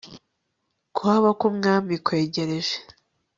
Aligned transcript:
kuhaba 0.95 1.29
k 1.39 1.41
Umwami 1.49 1.93
kwegereje 2.05 2.75